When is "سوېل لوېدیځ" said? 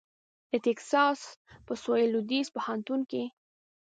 1.83-2.47